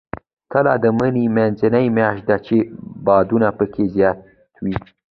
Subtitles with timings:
[0.51, 2.55] تله د مني منځنۍ میاشت ده، چې
[3.05, 4.19] بادونه پکې زیات
[4.63, 4.77] وي.